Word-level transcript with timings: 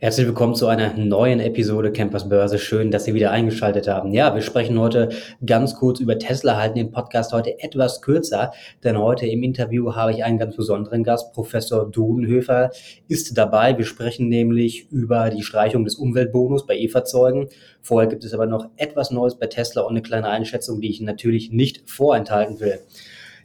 Herzlich 0.00 0.28
willkommen 0.28 0.54
zu 0.54 0.68
einer 0.68 0.96
neuen 0.96 1.40
Episode 1.40 1.90
Campers 1.90 2.28
Börse. 2.28 2.60
Schön, 2.60 2.92
dass 2.92 3.06
Sie 3.06 3.14
wieder 3.14 3.32
eingeschaltet 3.32 3.88
haben. 3.88 4.12
Ja, 4.12 4.32
wir 4.32 4.42
sprechen 4.42 4.78
heute 4.78 5.08
ganz 5.44 5.74
kurz 5.74 5.98
über 5.98 6.16
Tesla, 6.20 6.56
halten 6.56 6.76
den 6.76 6.92
Podcast 6.92 7.32
heute 7.32 7.58
etwas 7.58 8.00
kürzer, 8.00 8.52
denn 8.84 8.96
heute 8.96 9.26
im 9.26 9.42
Interview 9.42 9.96
habe 9.96 10.12
ich 10.12 10.22
einen 10.22 10.38
ganz 10.38 10.54
besonderen 10.54 11.02
Gast. 11.02 11.32
Professor 11.32 11.90
Dudenhöfer 11.90 12.70
ist 13.08 13.36
dabei. 13.36 13.76
Wir 13.76 13.84
sprechen 13.84 14.28
nämlich 14.28 14.88
über 14.92 15.30
die 15.30 15.42
Streichung 15.42 15.82
des 15.82 15.96
Umweltbonus 15.96 16.64
bei 16.64 16.78
E-Fahrzeugen. 16.78 17.48
Vorher 17.82 18.08
gibt 18.08 18.22
es 18.22 18.32
aber 18.32 18.46
noch 18.46 18.68
etwas 18.76 19.10
Neues 19.10 19.36
bei 19.36 19.48
Tesla 19.48 19.82
und 19.82 19.94
eine 19.94 20.02
kleine 20.02 20.28
Einschätzung, 20.28 20.80
die 20.80 20.90
ich 20.90 21.00
natürlich 21.00 21.50
nicht 21.50 21.90
vorenthalten 21.90 22.60
will. 22.60 22.78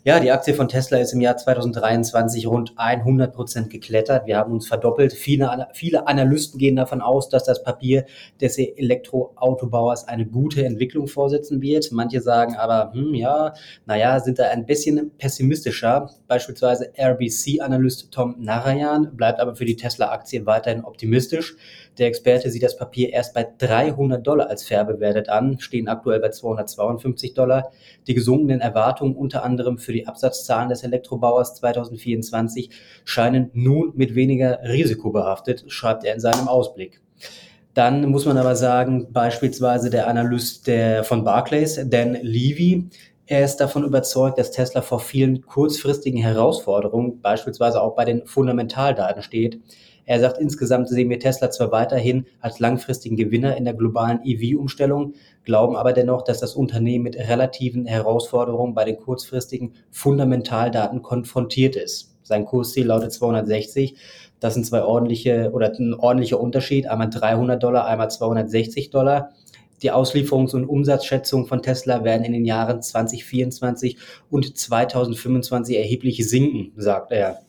Ja, 0.06 0.20
die 0.20 0.32
Aktie 0.32 0.54
von 0.54 0.68
Tesla 0.68 0.98
ist 0.98 1.14
im 1.14 1.22
Jahr 1.22 1.38
2023 1.38 2.46
rund 2.46 2.74
100 2.76 3.34
Prozent 3.34 3.70
geklettert. 3.70 4.28
Wir 4.28 4.36
haben 4.36 4.52
uns 4.52 4.68
verdoppelt. 4.68 5.14
Viele, 5.14 5.70
viele 5.74 6.08
Analysten 6.08 6.60
gehen 6.60 6.76
davon 6.76 7.00
aus, 7.00 7.30
dass 7.30 7.46
das 7.46 7.64
Papier 7.64 8.04
des 8.42 8.58
Elektroautobauers 8.58 10.10
eine 10.10 10.26
gute 10.26 10.66
Entwicklung 10.66 11.08
vorsetzen 11.08 11.62
wird. 11.62 11.90
Manche 11.94 12.20
sagen 12.20 12.56
aber, 12.56 12.92
hm, 12.92 13.14
ja, 13.14 13.54
naja, 13.86 14.20
sind 14.20 14.40
da 14.40 14.50
ein 14.50 14.66
bisschen 14.66 15.12
pessimistischer. 15.18 16.10
Beispielsweise 16.28 16.92
RBC-Analyst 17.00 18.12
Tom 18.12 18.36
Narayan 18.40 19.16
bleibt 19.16 19.40
aber 19.40 19.56
für 19.56 19.64
die 19.64 19.78
Tesla-Aktie 19.78 20.46
weiterhin 20.46 20.84
optimistisch. 20.84 21.56
Der 21.98 22.08
Experte 22.08 22.50
sieht 22.50 22.64
das 22.64 22.76
Papier 22.76 23.14
erst 23.14 23.34
bei 23.34 23.48
300 23.58 24.26
Dollar 24.26 24.50
als 24.50 24.66
fair 24.66 24.84
bewertet 24.84 25.30
an, 25.30 25.60
stehen 25.60 25.88
aktuell 25.88 26.20
bei 26.20 26.30
252 26.30 27.36
Dollar. 27.36 27.72
Die 28.08 28.16
gesunkenen 28.16 28.60
Erwartungen 28.60 29.16
unter 29.16 29.44
anderem 29.44 29.78
für 29.78 29.93
die 29.94 30.08
Absatzzahlen 30.08 30.70
des 30.70 30.84
Elektrobauers 30.84 31.56
2024 31.56 32.70
scheinen 33.06 33.50
nun 33.54 33.94
mit 33.96 34.16
weniger 34.16 34.60
Risiko 34.64 35.12
behaftet, 35.12 35.66
schreibt 35.68 36.04
er 36.04 36.14
in 36.14 36.20
seinem 36.20 36.48
Ausblick. 36.48 37.02
Dann 37.74 38.10
muss 38.10 38.26
man 38.26 38.38
aber 38.38 38.56
sagen, 38.56 39.12
beispielsweise 39.12 39.90
der 39.90 40.08
Analyst 40.08 40.68
der, 40.68 41.04
von 41.04 41.24
Barclays, 41.24 41.80
Dan 41.90 42.14
Levy, 42.22 42.90
er 43.26 43.46
ist 43.46 43.58
davon 43.58 43.84
überzeugt, 43.84 44.38
dass 44.38 44.52
Tesla 44.52 44.82
vor 44.82 45.00
vielen 45.00 45.42
kurzfristigen 45.46 46.22
Herausforderungen, 46.22 47.22
beispielsweise 47.22 47.82
auch 47.82 47.96
bei 47.96 48.06
den 48.06 48.26
Fundamentaldaten 48.26 49.24
steht. 49.24 49.60
Er 50.06 50.20
sagt, 50.20 50.38
insgesamt 50.38 50.90
sehen 50.90 51.10
wir 51.10 51.20
Tesla 51.20 51.50
zwar 51.50 51.72
weiterhin 51.72 52.26
als 52.42 52.60
langfristigen 52.60 53.16
Gewinner 53.16 53.56
in 53.56 53.66
der 53.66 53.74
globalen 53.74 54.20
EV-Umstellung, 54.24 55.14
glauben 55.46 55.76
aber 55.76 55.94
dennoch, 55.94 56.24
dass 56.24 56.40
das 56.40 56.56
Unternehmen 56.56 57.04
mit 57.04 57.18
relativen 57.18 57.86
Herausforderungen 57.86 58.74
bei 58.74 58.86
den 58.86 58.98
kurzfristigen 58.98 59.74
Fundamentaldaten 59.92 61.02
konfrontiert 61.02 61.76
ist. 61.76 62.14
Sein 62.24 62.46
Kursziel 62.46 62.88
lautet 62.88 63.14
260. 63.14 63.96
Das 64.40 64.54
sind 64.54 64.66
zwei 64.66 64.84
ordentliche 64.84 65.52
oder 65.54 65.72
ein 65.78 65.94
ordentlicher 65.94 66.40
Unterschied. 66.40 66.88
Einmal 66.88 67.10
300 67.10 67.62
Dollar, 67.62 67.86
einmal 67.86 68.10
260 68.10 68.90
Dollar. 68.90 69.32
Die 69.82 69.92
Auslieferungs- 69.92 70.56
und 70.56 70.66
Umsatzschätzungen 70.66 71.46
von 71.46 71.62
Tesla 71.62 72.06
werden 72.06 72.24
in 72.24 72.32
den 72.32 72.46
Jahren 72.46 72.82
2024 72.82 73.98
und 74.30 74.58
2025 74.58 75.78
erheblich 75.78 76.28
sinken, 76.28 76.72
sagt 76.78 77.12
er. 77.12 77.40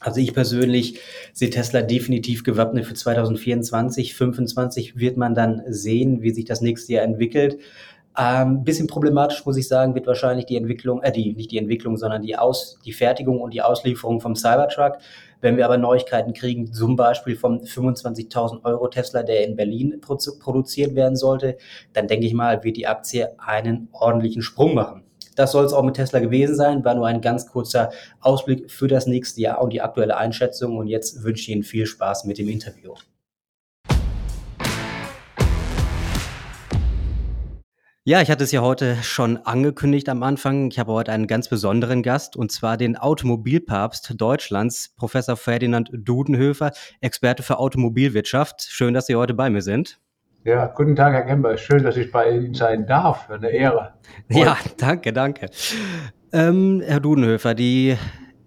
Also 0.00 0.20
ich 0.20 0.32
persönlich 0.32 1.00
sehe 1.32 1.50
Tesla 1.50 1.82
definitiv 1.82 2.44
gewappnet 2.44 2.86
für 2.86 2.94
2024. 2.94 4.14
2025 4.14 4.96
wird 4.96 5.16
man 5.16 5.34
dann 5.34 5.62
sehen, 5.66 6.22
wie 6.22 6.30
sich 6.30 6.44
das 6.44 6.60
nächste 6.60 6.94
Jahr 6.94 7.04
entwickelt. 7.04 7.58
Ähm, 8.16 8.64
bisschen 8.64 8.88
problematisch 8.88 9.46
muss 9.46 9.56
ich 9.56 9.68
sagen, 9.68 9.94
wird 9.94 10.08
wahrscheinlich 10.08 10.46
die 10.46 10.56
Entwicklung, 10.56 11.02
äh, 11.02 11.12
die, 11.12 11.34
nicht 11.34 11.52
die 11.52 11.58
Entwicklung, 11.58 11.96
sondern 11.96 12.22
die 12.22 12.36
Aus, 12.36 12.78
die 12.84 12.92
Fertigung 12.92 13.40
und 13.40 13.54
die 13.54 13.62
Auslieferung 13.62 14.20
vom 14.20 14.34
Cybertruck. 14.34 14.98
Wenn 15.40 15.56
wir 15.56 15.64
aber 15.64 15.78
Neuigkeiten 15.78 16.32
kriegen, 16.32 16.72
zum 16.72 16.96
Beispiel 16.96 17.36
vom 17.36 17.58
25.000 17.58 18.64
Euro 18.64 18.88
Tesla, 18.88 19.22
der 19.22 19.46
in 19.46 19.54
Berlin 19.54 20.00
produziert 20.00 20.96
werden 20.96 21.14
sollte, 21.14 21.58
dann 21.92 22.08
denke 22.08 22.26
ich 22.26 22.34
mal, 22.34 22.64
wird 22.64 22.76
die 22.76 22.88
Aktie 22.88 23.30
einen 23.38 23.88
ordentlichen 23.92 24.42
Sprung 24.42 24.74
machen. 24.74 25.04
Das 25.38 25.52
soll 25.52 25.64
es 25.64 25.72
auch 25.72 25.84
mit 25.84 25.94
Tesla 25.94 26.18
gewesen 26.18 26.56
sein. 26.56 26.84
War 26.84 26.96
nur 26.96 27.06
ein 27.06 27.20
ganz 27.20 27.46
kurzer 27.46 27.92
Ausblick 28.20 28.72
für 28.72 28.88
das 28.88 29.06
nächste 29.06 29.40
Jahr 29.40 29.62
und 29.62 29.72
die 29.72 29.80
aktuelle 29.80 30.16
Einschätzung. 30.16 30.76
Und 30.76 30.88
jetzt 30.88 31.22
wünsche 31.22 31.42
ich 31.42 31.48
Ihnen 31.50 31.62
viel 31.62 31.86
Spaß 31.86 32.24
mit 32.24 32.38
dem 32.38 32.48
Interview. 32.48 32.94
Ja, 38.04 38.20
ich 38.20 38.32
hatte 38.32 38.42
es 38.42 38.50
ja 38.50 38.62
heute 38.62 38.96
schon 39.02 39.36
angekündigt 39.36 40.08
am 40.08 40.24
Anfang. 40.24 40.72
Ich 40.72 40.80
habe 40.80 40.90
heute 40.92 41.12
einen 41.12 41.28
ganz 41.28 41.46
besonderen 41.46 42.02
Gast 42.02 42.34
und 42.34 42.50
zwar 42.50 42.76
den 42.76 42.96
Automobilpapst 42.96 44.14
Deutschlands, 44.16 44.92
Professor 44.96 45.36
Ferdinand 45.36 45.90
Dudenhöfer, 45.92 46.72
Experte 47.00 47.44
für 47.44 47.60
Automobilwirtschaft. 47.60 48.62
Schön, 48.62 48.92
dass 48.92 49.06
Sie 49.06 49.14
heute 49.14 49.34
bei 49.34 49.50
mir 49.50 49.62
sind. 49.62 50.00
Ja, 50.44 50.66
guten 50.66 50.94
Tag, 50.94 51.14
Herr 51.14 51.22
Kemper. 51.22 51.56
Schön, 51.58 51.82
dass 51.82 51.96
ich 51.96 52.12
bei 52.12 52.30
Ihnen 52.30 52.54
sein 52.54 52.86
darf. 52.86 53.28
Eine 53.28 53.50
Ehre. 53.50 53.94
Und 54.30 54.36
ja, 54.36 54.56
danke, 54.76 55.12
danke. 55.12 55.50
Ähm, 56.32 56.82
Herr 56.86 57.00
Dudenhöfer, 57.00 57.54
die 57.54 57.96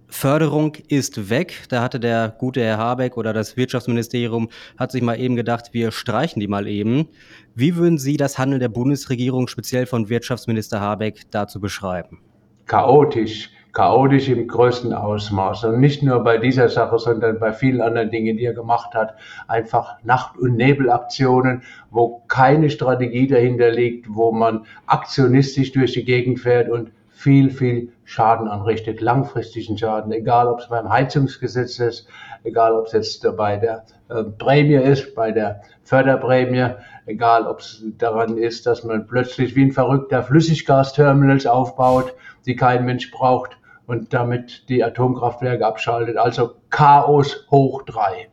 Förderung 0.08 0.76
ist 0.88 1.30
weg. 1.30 1.64
Da 1.70 1.82
hatte 1.82 2.00
der 2.00 2.34
gute 2.38 2.62
Herr 2.62 2.78
Habeck 2.78 3.18
oder 3.18 3.34
das 3.34 3.58
Wirtschaftsministerium 3.58 4.50
hat 4.78 4.92
sich 4.92 5.02
mal 5.02 5.20
eben 5.20 5.36
gedacht, 5.36 5.74
wir 5.74 5.92
streichen 5.92 6.40
die 6.40 6.48
mal 6.48 6.68
eben. 6.68 7.10
Wie 7.56 7.76
würden 7.76 7.98
Sie 7.98 8.18
das 8.18 8.38
Handeln 8.38 8.62
der 8.62 8.70
Bundesregierung, 8.70 9.48
speziell 9.48 9.86
von 9.86 10.10
Wirtschaftsminister 10.10 10.80
Habeck, 10.80 11.30
dazu 11.32 11.60
beschreiben? 11.60 12.20
Chaotisch 12.68 13.50
chaotisch 13.74 14.28
im 14.28 14.48
größten 14.48 14.94
Ausmaß. 14.94 15.64
Und 15.66 15.80
nicht 15.80 16.04
nur 16.04 16.24
bei 16.24 16.38
dieser 16.38 16.70
Sache, 16.70 17.00
sondern 17.00 17.40
bei 17.40 17.54
vielen 17.54 17.82
anderen 17.82 18.12
Dingen, 18.12 18.38
die 18.38 18.46
er 18.46 18.54
gemacht 18.54 18.94
hat. 18.94 19.16
Einfach 19.48 19.96
Nacht- 20.04 20.38
und 20.38 20.56
Nebelaktionen, 20.56 21.64
wo 21.90 22.22
keine 22.28 22.70
Strategie 22.70 23.28
dahinter 23.28 23.72
liegt, 23.72 24.08
wo 24.14 24.32
man 24.32 24.66
aktionistisch 24.88 25.72
durch 25.72 25.94
die 25.94 26.04
Gegend 26.04 26.40
fährt 26.40 26.70
und 26.70 26.92
viel, 27.10 27.52
viel 27.52 27.94
Schaden 28.04 28.48
anrichtet, 28.48 29.00
langfristigen 29.00 29.78
Schaden, 29.78 30.12
egal 30.12 30.48
ob 30.48 30.60
es 30.60 30.70
beim 30.70 30.90
Heizungsgesetz 30.90 31.78
ist, 31.80 32.08
egal 32.44 32.74
ob 32.74 32.88
es 32.88 32.94
jetzt 32.94 33.38
bei 33.38 33.58
der 33.58 33.86
äh, 34.10 34.24
Prämie 34.24 34.74
ist, 34.74 35.14
bei 35.14 35.32
der 35.32 35.62
Förderprämie, 35.84 36.72
egal 37.06 37.46
ob 37.46 37.60
es 37.60 37.84
daran 38.00 38.38
ist, 38.38 38.66
dass 38.66 38.84
man 38.84 39.06
plötzlich 39.06 39.56
wie 39.56 39.66
ein 39.66 39.72
verrückter 39.72 40.24
Flüssiggasterminals 40.24 41.46
aufbaut, 41.46 42.16
die 42.48 42.56
kein 42.56 42.86
Mensch 42.86 43.12
braucht 43.12 43.61
und 43.88 44.14
damit 44.14 44.70
die 44.70 44.84
Atomkraftwerke 44.84 45.66
abschaltet. 45.66 46.18
Also 46.18 46.56
Chaos 46.70 47.46
hoch 47.50 47.84
drei. 47.84 48.30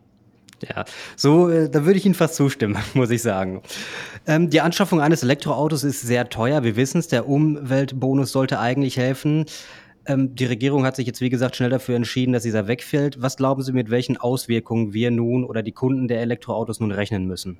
Ja, 0.63 0.85
so, 1.17 1.49
äh, 1.49 1.71
da 1.71 1.85
würde 1.85 1.99
ich 1.99 2.07
Ihnen 2.07 2.15
fast 2.15 2.35
zustimmen, 2.35 2.79
muss 2.95 3.11
ich 3.11 3.23
sagen. 3.23 3.63
Ähm, 4.27 4.51
die 4.51 4.61
Anschaffung 4.61 5.01
eines 5.01 5.23
Elektroautos 5.23 5.85
ist 5.85 6.03
sehr 6.03 6.29
teuer. 6.29 6.65
Wir 6.65 6.77
wissen 6.77 6.99
es, 6.99 7.09
der 7.09 7.29
Umweltbonus 7.29 8.33
sollte 8.33 8.59
eigentlich 8.59 8.97
helfen. 8.97 9.47
Ähm, 10.07 10.35
die 10.35 10.47
Regierung 10.47 10.85
hat 10.85 10.97
sich 10.97 11.07
jetzt, 11.07 11.21
wie 11.21 11.31
gesagt, 11.31 11.55
schnell 11.57 11.71
dafür 11.71 11.95
entschieden, 11.95 12.33
dass 12.33 12.43
dieser 12.43 12.67
wegfällt. 12.67 13.23
Was 13.23 13.37
glauben 13.37 13.63
Sie, 13.63 13.73
mit 13.73 13.91
welchen 13.91 14.17
Auswirkungen 14.17 14.93
wir 14.93 15.11
nun 15.11 15.45
oder 15.45 15.63
die 15.63 15.73
Kunden 15.73 16.09
der 16.09 16.21
Elektroautos 16.23 16.81
nun 16.81 16.91
rechnen 16.91 17.27
müssen? 17.27 17.59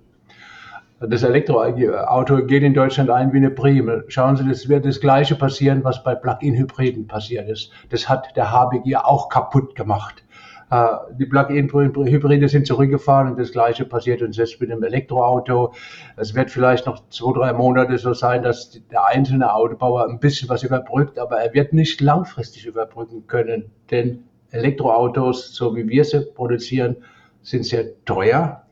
Das 1.01 1.23
Elektroauto 1.23 2.45
geht 2.45 2.65
in 2.65 2.75
Deutschland 2.75 3.09
ein 3.09 3.33
wie 3.33 3.37
eine 3.37 3.51
Prime. 3.51 4.03
Schauen 4.09 4.37
Sie, 4.37 4.49
das 4.49 4.69
wird 4.69 4.85
das 4.85 4.99
Gleiche 4.99 5.37
passieren, 5.37 5.85
was 5.85 6.03
bei 6.03 6.17
Plug-in-Hybriden 6.17 7.07
passiert 7.07 7.49
ist. 7.49 7.71
Das 7.91 8.09
hat 8.09 8.37
der 8.37 8.51
ja 8.85 9.05
auch 9.05 9.29
kaputt 9.29 9.77
gemacht. 9.77 10.25
Äh, 10.73 10.87
die 11.17 11.27
Plug-in-Hybride 11.27 12.49
sind 12.49 12.67
zurückgefahren 12.67 13.31
und 13.31 13.39
das 13.39 13.53
Gleiche 13.53 13.85
passiert 13.85 14.23
uns 14.23 14.39
jetzt 14.39 14.61
mit 14.61 14.71
dem 14.71 14.83
Elektroauto. 14.83 15.73
Es 16.17 16.35
wird 16.35 16.51
vielleicht 16.51 16.87
noch 16.87 17.09
zwei, 17.11 17.33
drei 17.33 17.53
Monate 17.53 17.97
so 17.97 18.13
sein, 18.13 18.43
dass 18.43 18.71
der 18.91 19.07
einzelne 19.07 19.55
Autobauer 19.55 20.09
ein 20.09 20.19
bisschen 20.19 20.49
was 20.49 20.65
überbrückt, 20.65 21.21
aber 21.21 21.41
er 21.41 21.55
wird 21.55 21.73
nicht 21.73 22.01
langfristig 22.01 22.67
überbrücken 22.67 23.29
können, 23.29 23.71
denn 23.93 24.25
Elektroautos, 24.51 25.55
so 25.55 25.77
wie 25.77 25.89
wir 25.89 26.05
sie 26.05 26.27
produzieren, 26.35 26.97
sind 27.43 27.65
sehr 27.65 28.05
teuer 28.05 28.65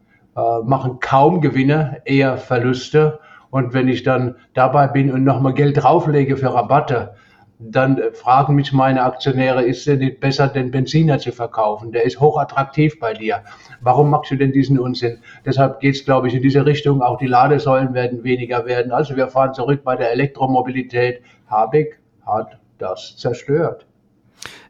machen 0.64 1.00
kaum 1.00 1.40
Gewinne, 1.40 2.02
eher 2.04 2.36
Verluste. 2.36 3.20
Und 3.50 3.72
wenn 3.72 3.88
ich 3.88 4.02
dann 4.02 4.36
dabei 4.54 4.86
bin 4.86 5.10
und 5.10 5.24
nochmal 5.24 5.54
Geld 5.54 5.82
drauflege 5.82 6.36
für 6.36 6.52
Rabatte, 6.52 7.14
dann 7.58 7.98
fragen 8.12 8.54
mich 8.54 8.72
meine 8.72 9.02
Aktionäre, 9.02 9.62
ist 9.62 9.86
es 9.88 9.98
nicht 9.98 10.20
besser, 10.20 10.48
den 10.48 10.70
Benziner 10.70 11.18
zu 11.18 11.32
verkaufen? 11.32 11.90
Der 11.90 12.04
ist 12.04 12.20
hochattraktiv 12.20 13.00
bei 13.00 13.14
dir. 13.14 13.44
Warum 13.80 14.10
machst 14.10 14.30
du 14.30 14.36
denn 14.36 14.52
diesen 14.52 14.78
Unsinn? 14.78 15.20
Deshalb 15.44 15.80
geht 15.80 15.94
es, 15.94 16.04
glaube 16.04 16.28
ich, 16.28 16.34
in 16.34 16.42
diese 16.42 16.66
Richtung. 16.66 17.00
Auch 17.00 17.16
die 17.16 17.26
Ladesäulen 17.26 17.94
werden 17.94 18.24
weniger 18.24 18.66
werden. 18.66 18.92
Also 18.92 19.16
wir 19.16 19.28
fahren 19.28 19.54
zurück 19.54 19.84
bei 19.84 19.96
der 19.96 20.12
Elektromobilität. 20.12 21.22
Habeck 21.48 21.98
hat 22.26 22.58
das 22.78 23.16
zerstört. 23.16 23.86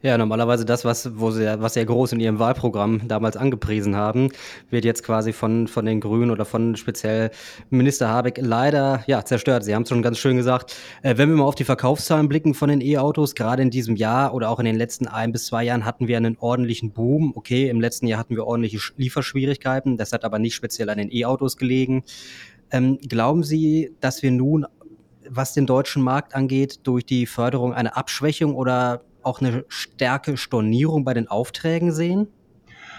Ja, 0.01 0.17
normalerweise 0.17 0.65
das, 0.65 0.85
was, 0.85 1.19
wo 1.19 1.31
sie, 1.31 1.59
was 1.59 1.73
sie 1.73 1.79
ja 1.79 1.85
groß 1.85 2.13
in 2.13 2.19
ihrem 2.19 2.39
Wahlprogramm 2.39 3.07
damals 3.07 3.35
angepriesen 3.35 3.95
haben, 3.95 4.29
wird 4.69 4.85
jetzt 4.85 5.03
quasi 5.03 5.33
von, 5.33 5.67
von 5.67 5.85
den 5.85 5.99
Grünen 5.99 6.31
oder 6.31 6.45
von 6.45 6.75
speziell 6.75 7.31
Minister 7.69 8.09
Habeck 8.09 8.39
leider 8.41 9.03
ja, 9.07 9.25
zerstört. 9.25 9.63
Sie 9.63 9.73
haben 9.73 9.83
es 9.83 9.89
schon 9.89 10.01
ganz 10.01 10.17
schön 10.17 10.37
gesagt. 10.37 10.75
Äh, 11.01 11.17
wenn 11.17 11.29
wir 11.29 11.37
mal 11.37 11.45
auf 11.45 11.55
die 11.55 11.63
Verkaufszahlen 11.63 12.29
blicken 12.29 12.53
von 12.53 12.69
den 12.69 12.81
E-Autos, 12.81 13.35
gerade 13.35 13.61
in 13.61 13.69
diesem 13.69 13.95
Jahr 13.95 14.33
oder 14.33 14.49
auch 14.49 14.59
in 14.59 14.65
den 14.65 14.75
letzten 14.75 15.07
ein 15.07 15.31
bis 15.31 15.47
zwei 15.47 15.63
Jahren 15.63 15.85
hatten 15.85 16.07
wir 16.07 16.17
einen 16.17 16.37
ordentlichen 16.37 16.91
Boom. 16.91 17.33
Okay, 17.35 17.69
im 17.69 17.81
letzten 17.81 18.07
Jahr 18.07 18.19
hatten 18.19 18.35
wir 18.35 18.45
ordentliche 18.45 18.79
Lieferschwierigkeiten. 18.97 19.97
Das 19.97 20.13
hat 20.13 20.23
aber 20.23 20.39
nicht 20.39 20.55
speziell 20.55 20.89
an 20.89 20.97
den 20.97 21.11
E-Autos 21.11 21.57
gelegen. 21.57 22.03
Ähm, 22.69 22.97
glauben 23.07 23.43
Sie, 23.43 23.91
dass 23.99 24.21
wir 24.23 24.31
nun 24.31 24.65
was 25.29 25.53
den 25.53 25.65
deutschen 25.65 26.01
Markt 26.03 26.35
angeht, 26.35 26.79
durch 26.83 27.05
die 27.05 27.25
Förderung 27.25 27.73
eine 27.73 27.95
Abschwächung 27.95 28.55
oder 28.55 29.01
auch 29.27 29.41
eine 29.41 29.65
stärke 29.67 30.37
Stornierung 30.37 31.03
bei 31.03 31.13
den 31.13 31.27
Aufträgen 31.27 31.91
sehen? 31.91 32.27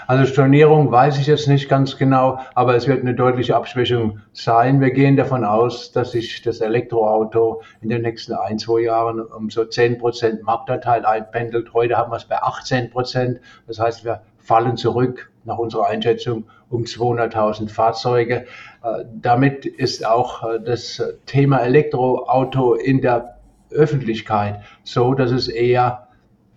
Also 0.07 0.25
Stornierung 0.25 0.91
weiß 0.91 1.19
ich 1.19 1.27
jetzt 1.27 1.49
nicht 1.49 1.69
ganz 1.69 1.99
genau, 1.99 2.39
aber 2.55 2.75
es 2.75 2.89
wird 2.89 3.03
eine 3.03 3.15
deutliche 3.15 3.55
Abschwächung 3.55 4.21
sein. 4.33 4.81
Wir 4.81 4.91
gehen 4.91 5.19
davon 5.19 5.45
aus, 5.45 5.93
dass 5.93 6.13
sich 6.13 6.41
das 6.41 6.63
Elektroauto 6.63 7.61
in 7.83 7.91
den 7.91 8.01
nächsten 8.01 8.33
ein, 8.33 8.59
zwei 8.59 8.81
Jahren 8.81 9.21
um 9.21 9.51
so 9.51 9.67
10 9.67 9.99
Prozent 9.99 10.43
Marktanteil 10.45 11.05
einpendelt. 11.05 11.75
Heute 11.75 11.99
haben 11.99 12.11
wir 12.11 12.17
es 12.17 12.25
bei 12.25 12.41
18 12.41 12.89
Prozent. 12.89 13.41
Das 13.67 13.79
heißt, 13.79 14.07
wir 14.07 14.23
fallen 14.39 14.79
zurück 14.79 15.31
nach 15.45 15.59
unserer 15.59 15.89
Einschätzung 15.89 16.45
um 16.71 16.85
200.000 16.85 17.69
Fahrzeuge. 17.69 18.47
Äh, 18.83 19.05
damit 19.13 19.67
ist 19.67 20.07
auch 20.07 20.43
äh, 20.43 20.59
das 20.59 21.03
Thema 21.27 21.59
Elektroauto 21.59 22.73
in 22.75 23.03
der 23.03 23.37
Öffentlichkeit 23.71 24.63
so, 24.85 25.13
dass 25.13 25.33
es 25.33 25.49
eher 25.49 26.08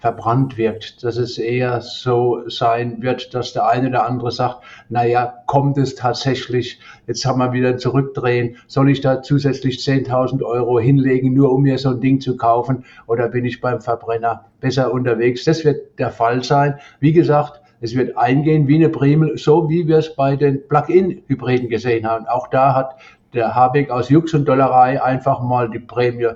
verbrannt 0.01 0.57
wird, 0.57 1.03
dass 1.03 1.17
es 1.17 1.37
eher 1.37 1.79
so 1.81 2.41
sein 2.47 3.03
wird, 3.03 3.35
dass 3.35 3.53
der 3.53 3.67
eine 3.67 3.89
oder 3.89 4.07
andere 4.07 4.31
sagt, 4.31 4.63
naja, 4.89 5.31
kommt 5.45 5.77
es 5.77 5.93
tatsächlich, 5.93 6.79
jetzt 7.05 7.23
haben 7.23 7.37
wir 7.37 7.53
wieder 7.53 7.69
ein 7.69 7.79
Zurückdrehen, 7.79 8.57
soll 8.65 8.89
ich 8.89 9.01
da 9.01 9.21
zusätzlich 9.21 9.77
10.000 9.77 10.43
Euro 10.43 10.79
hinlegen, 10.79 11.33
nur 11.35 11.53
um 11.53 11.61
mir 11.61 11.77
so 11.77 11.89
ein 11.89 12.01
Ding 12.01 12.19
zu 12.19 12.35
kaufen 12.35 12.83
oder 13.05 13.29
bin 13.29 13.45
ich 13.45 13.61
beim 13.61 13.79
Verbrenner 13.79 14.45
besser 14.59 14.91
unterwegs? 14.91 15.45
Das 15.45 15.63
wird 15.63 15.99
der 15.99 16.09
Fall 16.09 16.43
sein. 16.43 16.79
Wie 16.99 17.13
gesagt, 17.13 17.61
es 17.79 17.95
wird 17.95 18.17
eingehen 18.17 18.67
wie 18.67 18.75
eine 18.75 18.89
Primel, 18.89 19.37
so 19.37 19.69
wie 19.69 19.87
wir 19.87 19.99
es 19.99 20.15
bei 20.15 20.35
den 20.35 20.67
Plug-in-Hybriden 20.67 21.69
gesehen 21.69 22.07
haben. 22.07 22.25
Auch 22.25 22.47
da 22.47 22.73
hat 22.73 22.95
der 23.35 23.53
Habeck 23.53 23.91
aus 23.91 24.09
Jux 24.09 24.33
und 24.33 24.47
Dollerei 24.47 25.01
einfach 25.01 25.41
mal 25.41 25.69
die 25.69 25.79
Prämie 25.79 26.29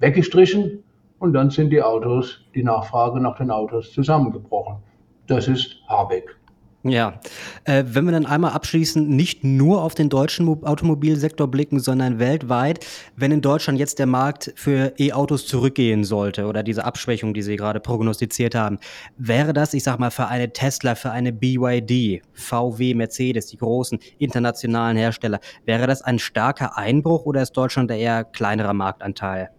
weggestrichen 0.00 0.82
und 1.18 1.32
dann 1.32 1.50
sind 1.50 1.70
die 1.70 1.82
Autos, 1.82 2.40
die 2.54 2.62
Nachfrage 2.62 3.20
nach 3.20 3.36
den 3.36 3.50
Autos 3.50 3.92
zusammengebrochen. 3.92 4.76
Das 5.26 5.48
ist 5.48 5.76
Habeck. 5.88 6.36
Ja, 6.88 7.20
äh, 7.64 7.82
wenn 7.84 8.04
wir 8.04 8.12
dann 8.12 8.26
einmal 8.26 8.52
abschließend 8.52 9.10
nicht 9.10 9.42
nur 9.42 9.82
auf 9.82 9.96
den 9.96 10.08
deutschen 10.08 10.46
Automobilsektor 10.64 11.48
blicken, 11.48 11.80
sondern 11.80 12.20
weltweit, 12.20 12.86
wenn 13.16 13.32
in 13.32 13.40
Deutschland 13.40 13.80
jetzt 13.80 13.98
der 13.98 14.06
Markt 14.06 14.52
für 14.54 14.92
E-Autos 14.96 15.48
zurückgehen 15.48 16.04
sollte 16.04 16.46
oder 16.46 16.62
diese 16.62 16.84
Abschwächung, 16.84 17.34
die 17.34 17.42
Sie 17.42 17.56
gerade 17.56 17.80
prognostiziert 17.80 18.54
haben, 18.54 18.78
wäre 19.16 19.52
das, 19.52 19.74
ich 19.74 19.82
sag 19.82 19.98
mal, 19.98 20.10
für 20.10 20.28
eine 20.28 20.52
Tesla, 20.52 20.94
für 20.94 21.10
eine 21.10 21.32
BYD, 21.32 22.22
VW, 22.34 22.94
Mercedes, 22.94 23.46
die 23.46 23.56
großen 23.56 23.98
internationalen 24.18 24.96
Hersteller, 24.96 25.40
wäre 25.64 25.88
das 25.88 26.02
ein 26.02 26.20
starker 26.20 26.76
Einbruch 26.76 27.24
oder 27.24 27.42
ist 27.42 27.56
Deutschland 27.56 27.90
der 27.90 27.98
eher 27.98 28.22
kleinerer 28.22 28.74
Marktanteil? 28.74 29.50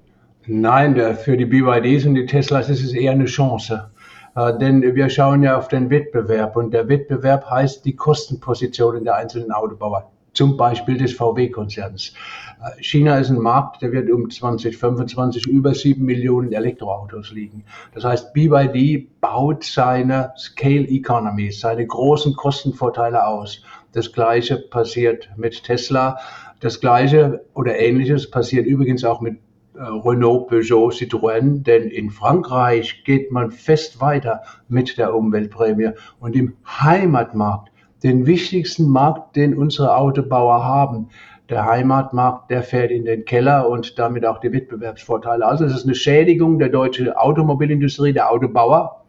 Nein, 0.50 0.96
für 1.18 1.36
die 1.36 1.46
BYDs 1.46 2.06
und 2.06 2.16
die 2.16 2.26
Teslas 2.26 2.70
ist 2.70 2.82
es 2.82 2.94
eher 2.94 3.12
eine 3.12 3.26
Chance. 3.26 3.92
Äh, 4.34 4.58
denn 4.58 4.82
wir 4.96 5.10
schauen 5.10 5.44
ja 5.44 5.58
auf 5.58 5.68
den 5.68 5.90
Wettbewerb 5.90 6.56
und 6.56 6.72
der 6.72 6.88
Wettbewerb 6.88 7.50
heißt 7.50 7.84
die 7.84 7.98
Kostenpositionen 7.98 9.04
der 9.04 9.16
einzelnen 9.18 9.52
Autobauer, 9.52 10.10
zum 10.32 10.56
Beispiel 10.56 10.98
des 10.98 11.12
VW-Konzerns. 11.16 12.14
Äh, 12.62 12.82
China 12.82 13.18
ist 13.18 13.30
ein 13.30 13.40
Markt, 13.40 13.82
der 13.82 13.92
wird 13.92 14.10
um 14.10 14.30
2025 14.30 15.48
über 15.48 15.74
sieben 15.74 16.06
Millionen 16.06 16.54
Elektroautos 16.54 17.32
liegen. 17.32 17.66
Das 17.94 18.06
heißt, 18.06 18.34
BYD 18.34 19.20
baut 19.20 19.66
seine 19.66 20.32
Scale 20.38 20.88
Economies, 20.88 21.60
seine 21.60 21.86
großen 21.86 22.38
Kostenvorteile 22.38 23.28
aus. 23.28 23.64
Das 23.92 24.14
Gleiche 24.14 24.56
passiert 24.56 25.28
mit 25.36 25.62
Tesla. 25.66 26.20
Das 26.62 26.80
Gleiche 26.80 27.44
oder 27.54 27.78
Ähnliches 27.78 28.32
passiert 28.32 28.66
übrigens 28.66 29.04
auch 29.04 29.20
mit 29.20 29.40
Renault, 29.80 30.48
Peugeot, 30.48 30.92
Citroën, 30.92 31.64
denn 31.64 31.90
in 31.90 32.10
Frankreich 32.10 33.04
geht 33.04 33.32
man 33.32 33.52
fest 33.52 34.02
weiter 34.02 34.42
mit 34.68 34.98
der 34.98 35.16
Umweltprämie 35.16 35.92
und 36.20 36.36
im 36.36 36.54
Heimatmarkt, 36.66 37.72
den 38.04 38.26
wichtigsten 38.26 38.90
Markt, 38.90 39.36
den 39.36 39.58
unsere 39.58 39.96
Autobauer 39.96 40.64
haben, 40.64 41.10
der 41.50 41.66
Heimatmarkt, 41.66 42.52
der 42.52 42.64
fährt 42.64 42.92
in 42.92 43.06
den 43.06 43.24
Keller 43.26 43.70
und 43.70 43.98
damit 43.98 44.26
auch 44.26 44.40
die 44.40 44.52
Wettbewerbsvorteile. 44.52 45.46
Also 45.46 45.66
es 45.66 45.74
ist 45.74 45.86
eine 45.86 45.96
Schädigung 45.96 46.60
der 46.60 46.70
deutschen 46.70 47.12
Automobilindustrie, 47.12 48.14
der 48.14 48.32
Autobauer, 48.32 49.04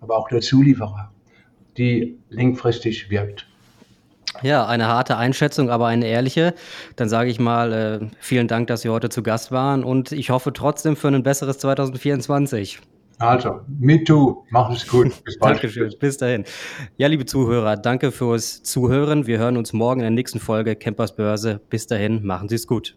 aber 0.00 0.16
auch 0.16 0.28
der 0.28 0.40
Zulieferer, 0.40 1.10
die 1.76 2.18
langfristig 2.30 3.10
wirkt. 3.10 3.46
Ja, 4.42 4.66
eine 4.66 4.86
harte 4.88 5.16
Einschätzung, 5.16 5.70
aber 5.70 5.86
eine 5.86 6.06
ehrliche. 6.06 6.54
Dann 6.96 7.08
sage 7.08 7.30
ich 7.30 7.38
mal, 7.38 7.72
äh, 7.72 8.06
vielen 8.20 8.48
Dank, 8.48 8.68
dass 8.68 8.82
Sie 8.82 8.88
heute 8.88 9.08
zu 9.08 9.22
Gast 9.22 9.52
waren 9.52 9.84
und 9.84 10.12
ich 10.12 10.30
hoffe 10.30 10.52
trotzdem 10.52 10.96
für 10.96 11.08
ein 11.08 11.22
besseres 11.22 11.58
2024. 11.58 12.80
Also, 13.18 13.60
me 13.78 14.02
too. 14.04 14.44
Mach 14.50 14.70
es 14.70 14.86
gut. 14.86 15.12
Bis 15.24 15.38
bald. 15.38 15.54
Dankeschön. 15.54 15.94
Bis 15.98 16.18
dahin. 16.18 16.44
Ja, 16.98 17.08
liebe 17.08 17.24
Zuhörer, 17.24 17.76
danke 17.76 18.12
fürs 18.12 18.62
Zuhören. 18.62 19.26
Wir 19.26 19.38
hören 19.38 19.56
uns 19.56 19.72
morgen 19.72 20.00
in 20.00 20.04
der 20.04 20.10
nächsten 20.10 20.38
Folge 20.38 20.76
Campers 20.76 21.16
Börse. 21.16 21.60
Bis 21.70 21.86
dahin, 21.86 22.24
machen 22.26 22.48
Sie 22.48 22.56
es 22.56 22.66
gut. 22.66 22.96